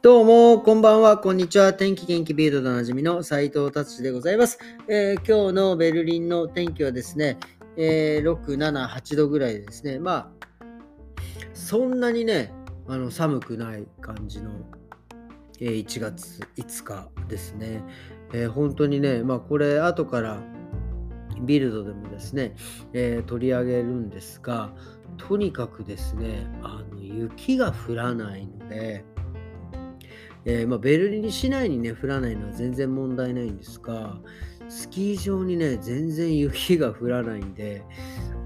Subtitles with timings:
[0.00, 1.74] どうも、こんばんは、こんにちは。
[1.74, 7.36] 天気元気ビルドでおなじみの斉藤達志でございます、えー、今日のベルリンの天気はですね、
[7.76, 10.30] えー、6、7、8度ぐらいでですね、まあ、
[11.52, 12.52] そんなにね、
[12.86, 14.52] あの寒くない感じの、
[15.58, 17.82] えー、1月5日ですね。
[18.32, 20.38] えー、本当にね、まあこれ後から
[21.40, 22.54] ビルドでもですね、
[22.92, 24.70] え、取り上げるんですが、
[25.16, 29.04] とにかくですね、あの雪が降らないので、
[30.44, 34.18] えー、まあ、ベルリン市内にね、降らないのは全然問題ないんですが、
[34.68, 37.82] スキー場にね、全然雪が降らないんで、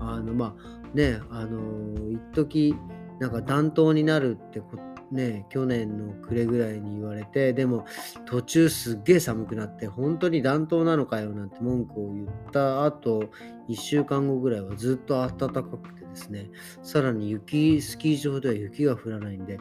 [0.01, 2.75] あの、まあ、ね、あのー、一時
[3.19, 7.85] なんか暖冬になるってことね、去年の暮れぐらいに言われて、でも
[8.25, 13.25] 途中すっげえ寒くなって、本当に暖冬なのかよなんて文句を言った後、
[13.69, 16.51] 1週間後ぐらいはずっと暖かくてですね、
[16.83, 19.59] さらに雪、スキー場では雪が降らないんで、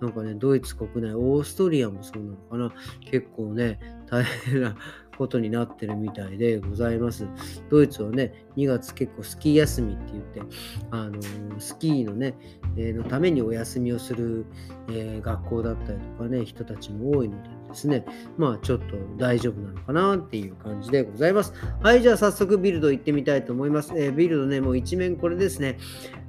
[0.00, 2.72] なんかね、ドイツ国内、オーストリアもそうなのかな、
[3.10, 4.76] 結構ね、大変な
[5.16, 7.26] ことになってるみたいでございます。
[7.70, 10.42] ドイツはね、2月結構スキー休みって言って、
[10.90, 11.20] あの
[11.58, 12.34] スキーのね、
[12.76, 14.46] えー、のためにお休みをする、
[14.88, 18.04] えー、学校だったりとかね、人たちも多いのでですね、
[18.36, 21.52] まあちょっと大丈夫なのかなっていう感じでございます。
[21.82, 23.92] はい、じゃあ早速ビルド行ってみたいと思います。
[23.96, 25.78] えー、ビルドね、もう一面これですね、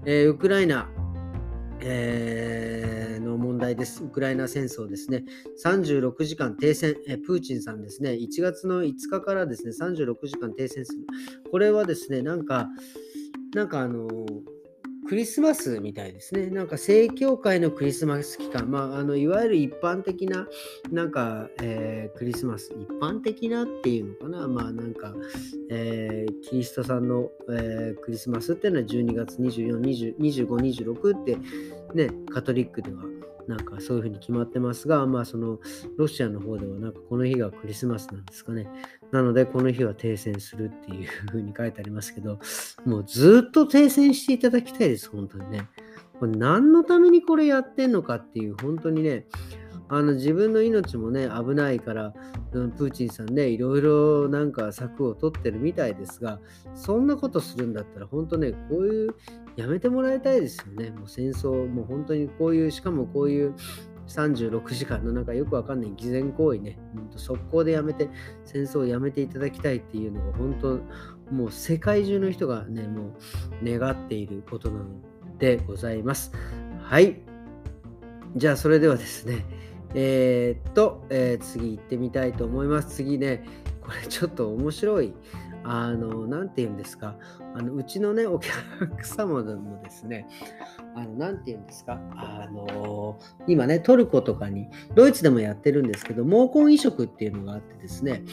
[0.06, 0.90] えウクライナ、
[1.82, 4.04] えー、の問題です。
[4.04, 5.26] ウクライナ戦争ですね。
[5.64, 11.06] 36時間停戦、えプーチンさんですね、1月の5日からですね、36時間停戦する。
[11.52, 12.70] これはですね、なんか、
[13.54, 14.08] なんかあの
[15.08, 16.48] クリスマスみたいですね。
[16.48, 20.48] なんか正教会のクリスマス期間、まあ、あのいわゆる一般的な、
[20.92, 25.14] なんか、えー、クリスマス、一般的なっていうのかな、まあなんか、
[25.70, 30.48] えー、キリストさんの、えー、クリスマスっていうのは12月24、20 25、
[30.94, 31.38] 26って、
[31.94, 33.04] ね、カトリックでは
[33.48, 35.60] なんかそういうふうに決まってますが、まあその
[35.98, 38.68] ロシアの方ではなんかこの日がクリスマスなんですかね。
[39.12, 42.40] なのでこの日は停戦するっていうふうに書いてありますけど、
[42.86, 45.68] もうずっと停戦していただきたいです、本当にね。
[46.20, 49.28] これ何のためにこれやってんのかっていう、本当にね、
[49.88, 52.14] あの自分の命もね、危ないから、
[52.52, 56.40] プーチンさんね、いろいろなんか策を取ってるみたいですが、
[56.74, 59.16] そんなことするんだったら、本当ね、こういう、
[59.56, 60.92] やめてもらいたいですよね。
[60.92, 63.54] もう戦争、もう本当にこういう、しかもこういう
[64.08, 68.10] 36時間のなんかよくわかんない偽善行為ね、本当速攻でやめて、
[68.44, 73.16] 戦争をやめていただきたいっていうのが、本当、もう世界中の人がね、も
[73.62, 74.86] う願っていることなの
[75.40, 76.32] でございます。
[76.82, 77.22] はい。
[78.36, 79.46] じゃあ、それではですね、
[79.96, 82.96] えー、っと、えー、次行ってみたいと思います。
[82.98, 83.46] 次ね、
[83.82, 85.14] これちょっと面白い。
[85.68, 87.16] あの、なて言うんですか？
[87.56, 90.28] あのうちのね、お客様でもですね、
[90.96, 92.00] あの、なて言うんですか？
[92.16, 98.24] あの、今ね、トルコとかに、ドイツでもやってるんですけど、毛根移植っていうのがあってですね、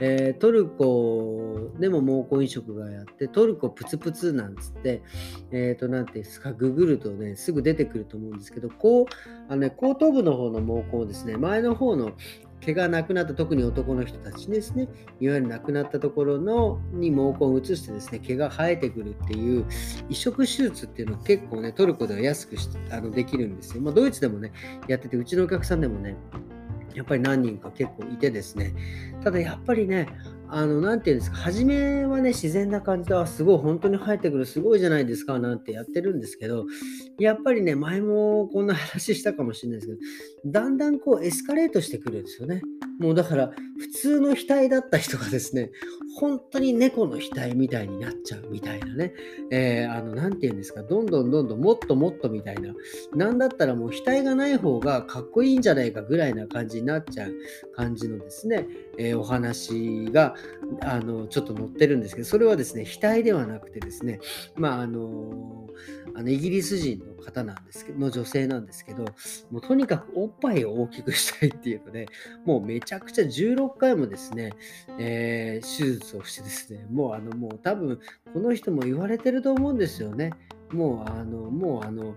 [0.00, 5.02] えー、トルコでも毛根移植がやって、トルコプツプツなんつって、
[5.50, 9.06] えっ、ー、と、なんていうんですか、ググるとね、すぐ出てくると思うんですけど、こう、
[9.48, 12.12] あのね、後頭部の方の毛根をですね、前の方の
[12.60, 14.88] 毛がなくなった、特に男の人たちですね、
[15.20, 19.64] いわゆる亡くなったところのに毛根を移してですね、毛が生えてくるっていう
[20.08, 23.82] 移植手術っていうのを結構ね、トルコでは安くしあのできるんですよ。
[23.82, 24.52] まあ、ドイツでもね、
[24.88, 26.16] やってて、うちのお客さんでもね、
[26.94, 28.74] やっぱり何人か結構いてですね、
[29.22, 30.08] ただやっぱりね、
[30.50, 36.66] あの、なていうんですか、初めはね、自然な感じで、あ、すごい、本当に生えてくる、すごいじゃないですか、なんてやってるんですけど、
[37.18, 39.92] やっぱりね、前もこんな話したかもしれないですけ
[40.48, 42.62] ど、だんだんこうエスカレートしてくるんですよね。
[42.98, 45.70] もうだから、普通の額だった人がですね、
[46.18, 49.12] 本当に猫の額みたいになっちゃうみたいなね、
[49.52, 52.74] えー、あの、なて言うんですか、どんどんどんどんもっともっとみたいな、
[53.14, 57.34] なんだったらもう額がない方がかっこいいんじゃないかぐらいな感じになっちゃう
[57.76, 58.66] 感じのですね、
[58.98, 60.34] えー、お話が、
[60.80, 64.20] あの、ちょっと載ってるんですけど、それはですね、額ではなくてですね、
[64.56, 65.68] まあ、あの
[66.14, 69.04] あのイギリス人の方なんですけど、の女性なんですけど、
[69.50, 72.06] もうとにかくおっぱいを大きくしたいっていうので、
[72.44, 74.52] もうめちゃくちゃ16回もですね、
[74.98, 78.00] えー、手術をしてですね、もうあの、もう多分
[78.32, 80.32] この人も言われてると思うんですよね。
[80.72, 82.16] もうあの、もうあの、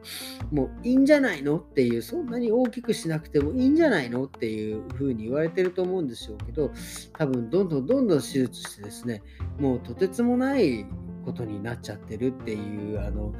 [0.51, 6.71] もういいんじゃないのっていう、そんなに大きくしなくてもいいんじゃないのっていうふうに言われてると思うんですよけど、
[7.17, 9.23] 多分どんどんどんどん手術してですね、
[9.59, 10.85] もうとてつもない
[11.25, 13.33] ことになっちゃってるっていう、あの、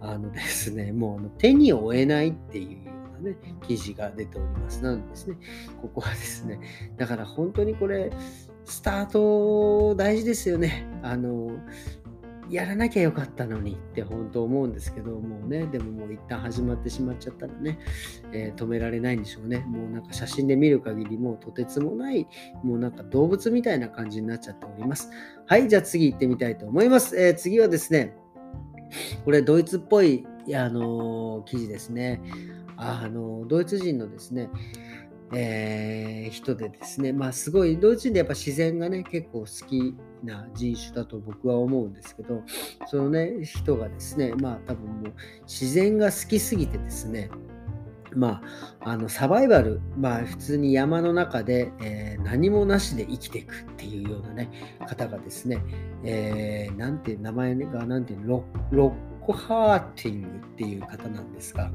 [0.00, 3.36] あのですね、もうあの手に負えないっていうね、
[3.66, 4.82] 記事が出ております。
[4.82, 5.36] なのでですね、
[5.80, 6.60] ここはですね、
[6.96, 8.10] だから本当にこれ、
[8.64, 10.86] スタート大事ですよね。
[11.02, 11.50] あの、
[12.48, 17.78] やらなきゃよかったのにって本当思うんですけど、もうね、でももう一旦始まってしまっちゃったらね、
[18.32, 19.58] えー、止められないんでしょうね。
[19.60, 22.26] もうなんか写真で見る限りもうとてつもない、
[22.62, 25.10] もうなんか動物みたいな感じになっちゃっております。
[25.46, 27.16] はい、じゃあ次行ってみたいと思います。
[27.20, 28.16] えー、次はですね、
[29.24, 32.20] これドイツっぽい、あのー、記事ですね。
[32.78, 34.50] あのドイツ人のですね、
[35.32, 42.42] えー、人でですね、まあすごい、ドイツ人でやっぱ自然がね、結構好きな人種だと僕は思うんですけど、
[42.86, 45.12] そのね、人がですね、まあ多分もう
[45.42, 47.30] 自然が好きすぎてですね、
[48.16, 48.40] ま
[48.80, 54.50] あ、あのサバイバル、まあ、普通に山の中で、えー、何もなしで生きていくっていうような、ね、
[54.86, 55.62] 方がですね、
[56.02, 61.70] えー、なんていう名前が、なんていうロロックハーティングっていう方なんですが、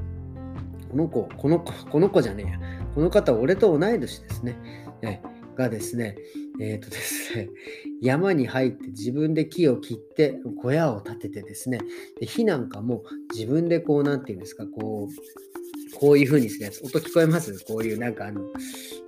[0.92, 2.60] この子、この子、この子じゃねえや。
[2.94, 4.58] この方、俺と同い年ですね。
[5.02, 5.22] ね
[5.56, 6.18] がですね、
[6.60, 7.50] えっ、ー、とですね、
[8.02, 11.80] 山に入って自分で木を切って小屋を建ててですね、
[12.20, 13.04] で火なんかも
[13.34, 17.58] 自分でこう、なんていうんですか、こう、こういう風にでするやつ、音聞こえます？
[17.66, 18.42] こういうなんかあの、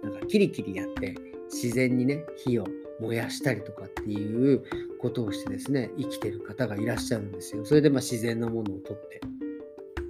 [0.04, 1.16] なんかキリキリやって
[1.52, 2.68] 自然にね、火を
[3.02, 4.64] 燃やしたりとかっていう
[5.00, 7.66] ことをしてですね、生きてる方がいらっしゃるんですよ。
[7.66, 9.20] それでまあ自然のものをとって。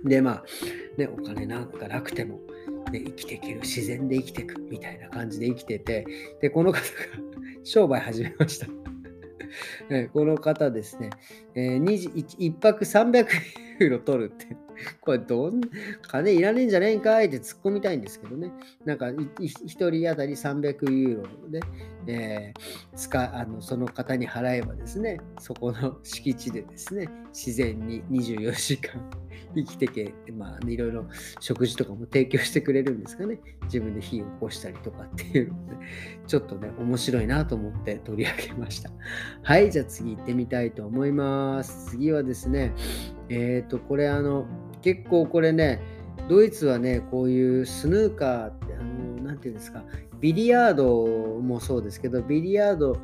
[0.04, 0.44] で、まあ、
[0.98, 2.40] ね、お金なんかなくても、
[2.92, 6.06] ね、生きていける、自然で生きていくみたいな感じで生きてて、
[6.42, 6.84] で、この方が
[7.64, 8.68] 商売始めました。
[10.14, 11.10] この方ですね、
[11.56, 13.28] えー、1, 泊300
[13.80, 14.48] ユーロ取るって、
[15.02, 15.62] これどん、
[16.02, 18.52] 金いらねえんじゃねえんかいって突っ込みたいんですけどね、
[18.86, 21.60] なんか1人当たり300ユーロで、
[22.08, 29.02] えー、使あのその方に払えばですね、そこの敷地でですね、自然に24時間
[29.56, 31.06] 生きてけ、まあ、ね、いろいろ
[31.40, 33.40] 食事とかも提供してくれるんですかね。
[33.64, 35.76] 自分で火を起こしたりとかっていうので、
[36.28, 38.92] ちょっとね、面白いなと思って取り上げました。
[39.42, 41.92] はい、じゃあ次行ってみたいと思います。
[41.92, 42.74] 次はですね、
[43.30, 44.46] えっ、ー、と、これあの、
[44.84, 45.82] 結構これね、
[46.30, 49.84] ドイツはね、こういうスヌーカーって、あの、なんていうんですか、
[50.20, 51.06] ビリヤード
[51.42, 52.98] もそうですけど、ビリヤード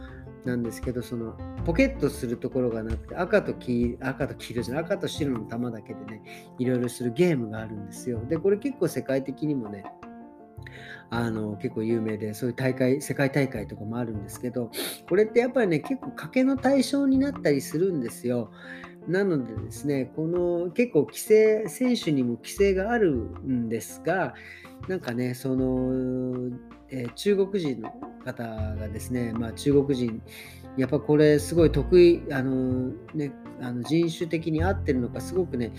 [0.46, 1.36] なんですけど、その
[1.66, 6.22] ポケットするところがなくて、赤と黄赤と黄色じゃない、赤と白の玉だけでね、
[6.60, 8.22] いろいろするゲームがあるんですよ。
[8.28, 9.84] で、これ結構世界的にもね、
[11.12, 14.70] あの結構有名でそういう大会世界大会とかもあるんですけど
[15.08, 18.52] これってやっぱりね結構賭けの対象になったりするんですよ
[19.08, 24.34] なのでですねこの結構規制選手にも規制があるんですが
[24.88, 26.52] なんかねその、
[26.90, 27.92] えー、中国人の
[28.24, 30.22] 方がですね、まあ、中国人
[30.78, 33.32] やっぱこれすごい得意あの、ね、
[33.62, 35.74] あの人種的に合ってるのかすごくね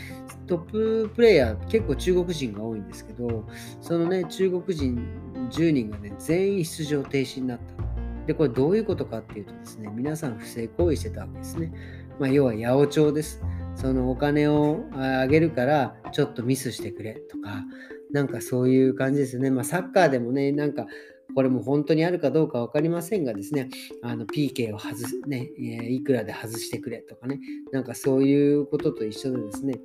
[0.46, 3.46] トッププレイヤー結構中国人が多いんですけど
[3.81, 5.06] そのね中国人
[5.50, 7.90] 10人がね全員出場停止になった。
[8.31, 11.73] でこれどういうことかっていうとですね皆さん不正行為してたわけですね、
[12.21, 13.43] まあ、要は八百長です
[13.75, 17.65] そのお金をあげるからちょっとミスしてくれとか
[18.12, 19.50] なんかそういう感じですね。
[19.50, 20.87] まあ、サッカーでもね、なんか
[21.35, 23.69] これも本当にあるかどうか分かりませんがですね、
[24.03, 27.41] あの PK を外す、ね、いくらで外してくれとかね、
[27.73, 29.81] なんかそういうことと一緒でですね、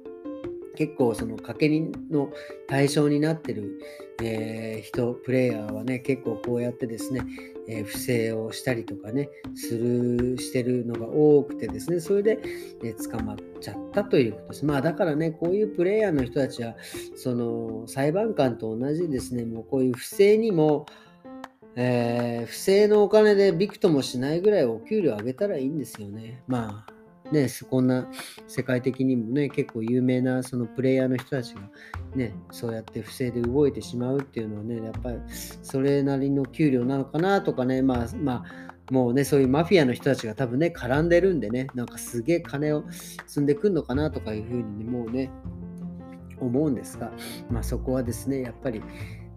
[0.76, 1.70] 結構その賭け
[2.12, 2.30] の
[2.68, 3.80] 対象になってる、
[4.22, 7.22] えー、人、プレイヤーはね、結構こうやってですね、
[7.68, 12.40] えー、不正をしたりとかね、する、してるのが多くてですね、それで、
[12.84, 14.66] えー、捕まっちゃったということです。
[14.66, 16.76] まあだからね、こういうプレイヤーの人たちは、
[17.16, 20.86] その裁判官と同じですね、もうこういう不正にも、
[21.76, 26.42] えー、不正のお金でびくともしないぐらいお給料上げたらいいんですよね。
[26.48, 26.95] まあ、
[27.32, 28.08] ね、こんな
[28.48, 31.62] 世界的にもね、結構有名なそのプレイヤーの人たちが
[32.16, 35.20] ね、そうやって不正で動いてしまうっていうのはね、やっぱり
[35.64, 42.84] それなりの給料なのかなとかね、まあ、まあ、もうね、そういうマフィアの人たちが多分ね、絡んでるんでね、なんかすげえ金を
[43.26, 45.32] 積んでくんのかなとかいうふうに、ね、もうね、
[46.40, 47.12] 思うんですが、
[47.50, 48.84] まあそこはですね、やっぱり、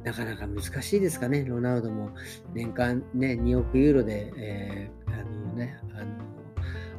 [0.05, 1.45] なかなか難しいですかね。
[1.45, 2.11] ロナウドも
[2.55, 6.28] 年間、ね、2億ユーロで、えー、あのね、あの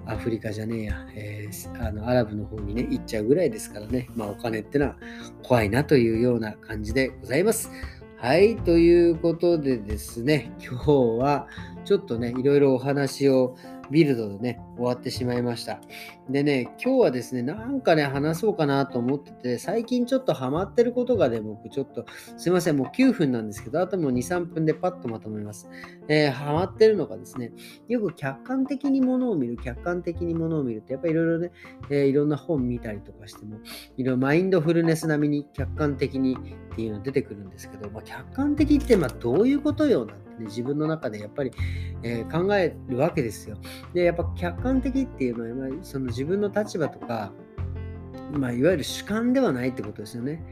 [0.10, 4.96] アフリカじゃねえや、えー、あのアラブの方にね、行っちゃうぐらいですからね、まあ、お金ってのは
[5.44, 7.70] 怖いなというような感じでございます。
[8.18, 11.48] はい、ということでですね、今日は
[11.86, 13.56] ちょっとね、いろいろお話を
[13.92, 15.82] ビルドでね、終わってしまいました。
[16.30, 22.06] でね、今日はですね、なんかね、話そうかなと思ってて、最近ちょっとハマってることがね、僕ちょっと、
[22.38, 25.70] すいません、もう9分なんですけど、あともう2、3分でパッとまとめます。
[26.08, 27.52] えー、ハマってるのがですね、
[27.88, 31.52] よく客観的にものを見る、客観的にものを見るって、やっぱりいろいろね、
[31.90, 33.58] えー、いろんな本見たりとかしても、
[33.98, 41.52] いろいろマインドフルネス並みに客観的にっていうの出てくるんですけど、まあ、客観的ってまあどういうことよなんてね、自分の中でやっぱり、
[42.04, 43.58] えー、考えるわけですよ。
[43.94, 47.32] で、やっぱ客観的っていうのは、その自分の立場とか、
[48.32, 50.44] まあ、いわゆる主観ではないってことですよね。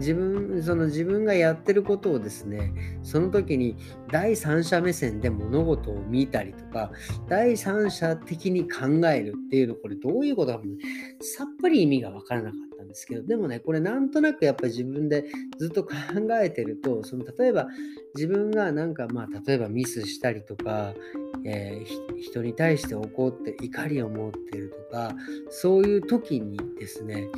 [0.00, 3.76] 自分その自分がやってることをですねその時に
[4.10, 6.90] 第三者目線で物事を見たりとか
[7.28, 10.60] 第三者的に考えるっていうのこれどういうことか
[11.20, 15.26] さっぱり意味が分からなかったんですけどでもねこれなんとなくやっぱり自分で
[15.58, 15.92] ずっと考
[16.42, 17.68] えてるとその例えば
[18.14, 20.94] 自分がなんかまあ例えばミスしたりとか
[21.44, 25.14] えー、人に対して怒って怒りを持ってるとか
[25.50, 27.28] そういう時にですね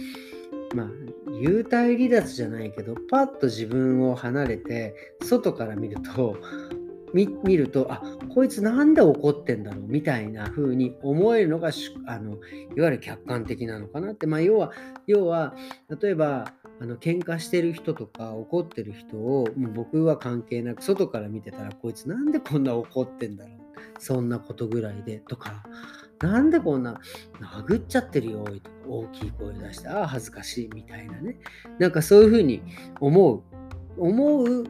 [0.75, 0.87] まあ、
[1.31, 6.37] 幽体離脱じゃないけど、パッと自分を離れて、外から見ると、
[7.13, 8.03] 見ると、あ
[8.35, 11.71] こいつなんで怒ってんだろうみたいな風に思えるのが
[12.07, 12.39] あの
[12.75, 14.73] いわゆる客観的なのかなって、まあ、要は
[15.07, 15.55] 要は
[16.01, 23.59] 例えばあの喧嘩してる人とか怒ってる人をもう僕は関係なく外から見てたらこいつなんでこんな怒ってんだろう
[23.99, 25.63] そんなことぐらいでとか。
[26.23, 27.01] なんでこんな
[27.41, 31.37] 殴っちゃってるよとか大きい声出してああ恥ずかしいみたいなね。
[31.79, 32.63] なんかそういうふうに
[33.01, 33.43] 思う。
[33.99, 34.65] 思う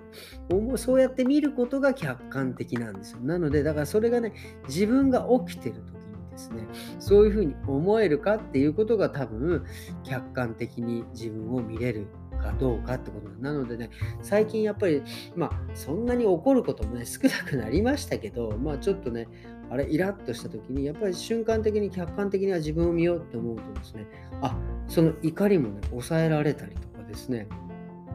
[0.50, 3.20] 思うそうやって見ることが客観的なんですよ。
[3.20, 4.32] なのでだからそれがね
[4.66, 6.66] 自分が起きてる時にですね
[6.98, 9.64] そういうふうに思えるかっていうことが多分
[10.02, 12.08] 客観的に自分を見れる
[12.42, 13.90] かどうかってことなのでね
[14.22, 15.02] 最近やっぱり
[15.36, 19.28] まあそんなに怒ることもね少なくなりましたけどまあちょっとね
[19.72, 24.06] あれイラッとした時にやっぱり瞬間的に客観的には自分を見ようって思うとですね
[24.42, 24.54] あ
[24.86, 27.48] その怒りもね抑えられたりとかですね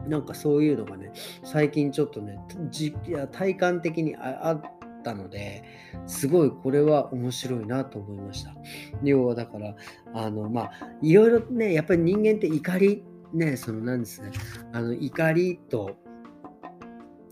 [0.06, 1.12] なんかそういうのがね
[1.42, 2.38] 最近ちょっとね
[2.70, 5.64] じや体感的にあったので
[6.06, 8.54] すごいこれは面白いなと思いました。
[9.02, 9.74] 要はだから
[10.14, 10.70] あのまあ
[11.02, 14.30] いろいろねやっぱり人間って怒りねその何ですね
[14.72, 15.96] あの怒りと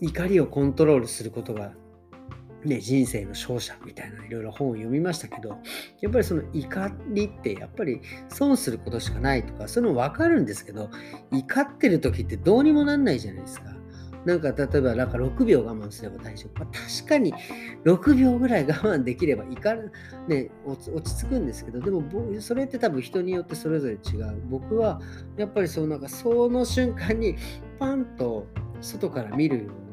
[0.01, 1.71] 怒りをコントロールすることが
[2.65, 5.57] ね、人生の勝者みたいないろいろ本を読みましたけど、
[6.01, 10.89] やっぱりその怒りってやっぱり損することしかないとか、そういうの分かるんですけど、
[11.31, 13.75] 怒ってる時ってどうにもなんないじゃないですか。
[14.25, 16.59] なんか例えばなんか6秒我慢すれば大丈夫。
[16.59, 17.33] まあ、確かに
[17.85, 19.91] 6秒ぐらい我慢できれば怒る、
[20.27, 22.03] ね、落ち着くんですけど、でも
[22.41, 24.41] それって多分人によってそれぞれ違う。
[24.49, 24.99] 僕は
[25.37, 27.37] やっぱりそのなんかその瞬間に
[27.79, 28.47] パンと
[28.81, 29.86] 外から見るように、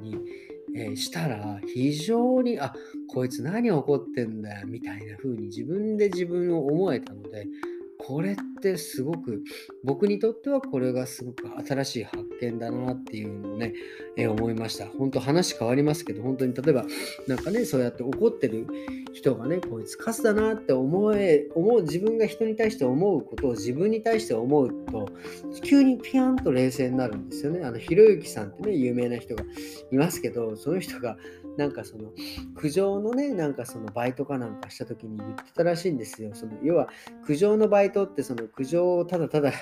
[0.75, 2.73] えー、したら非常にあ
[3.09, 7.47] こいつ何怒ってんだよみたいな風に自分で自分を思えたので
[7.99, 9.43] これってってすごく
[9.83, 13.75] 僕にとってはこれがすごく新しい発見だなっていうのをね、
[14.17, 14.87] えー、思いました。
[14.87, 16.85] 本当話変わりますけど本当に例えば
[17.27, 18.67] なんかねそうやって怒ってる
[19.13, 25.09] 人がねこいつカスだなって思え思う自分が人に対して思うことを自分に対して思うと
[25.63, 27.65] 急にピャンと冷静になるんですよね。
[27.65, 29.45] あのひろゆきさんってね有名な人が
[29.91, 31.17] いますけどその人が
[31.57, 32.11] なんかその
[32.57, 36.31] 苦情のねなんかそのバイトかなんかした時に言ってたらしいんですよ。
[36.35, 36.89] その要は
[37.25, 39.53] 苦情のバイトってその苦情をただただ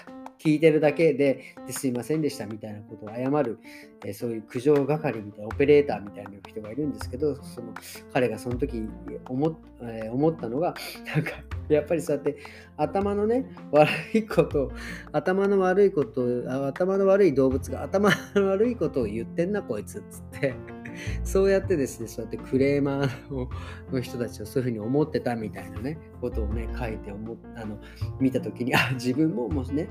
[0.42, 3.60] 聞いてるだけでですいませんでしたみたいなことを謝る、
[4.04, 7.72] えー、そういう苦情係みたいなオペレーターみたいな人がいるんですけどその
[8.12, 8.82] 彼がその時
[9.28, 10.74] 思,、えー、思ったのが
[11.14, 11.30] なんか
[11.68, 12.36] やっぱりそうやって
[12.76, 14.72] 頭のね悪いこと
[15.12, 16.22] 頭の悪いこと
[16.68, 20.81] 頭の悪い動物が頭の悪いことを言ってんなこいつっつって。
[21.25, 23.49] そうやってですね、そうやってクレーマー
[23.92, 27.78] の人たちをそういうふうに思ってたみたいなね、ことをね、書いて思あの
[28.20, 29.88] 見たときに、あ、自分ももうね、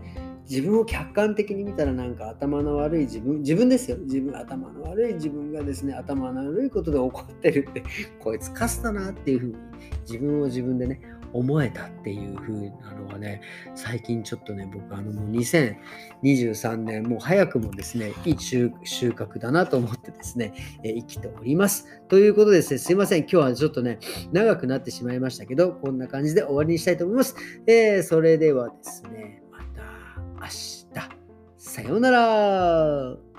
[0.50, 3.98] 自分を客観的に見たらなんか頭の悪い自分、自分ですよ。
[4.00, 7.84] 自分、頭の悪い自分がですね、頭の悪いことで怒ってるって、
[8.20, 9.56] こいつカスだなっていうふうに
[10.02, 11.02] 自分を自分でね、
[11.34, 13.42] 思えたっていう風なのがね、
[13.76, 21.86] 最近ちょっとね、僕あのもう2023年、もう早くもですね、いい収穫だなと思ってですね、え、生きております。
[22.08, 24.00] ということでですね、すいません、今日はちょっとね、
[24.32, 27.36] 長くなってしまいましたけど、こんな感じで終わりにしたいと思います。
[27.68, 29.84] えー、それではですね、また
[30.42, 30.86] 明日、
[31.58, 33.31] さようなら